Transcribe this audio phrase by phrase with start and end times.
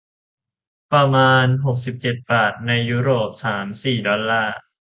[0.91, 4.57] ประมาณ หกสิบเจ็ด บาท ในยุโรป สาม สี่ ดอลลาร์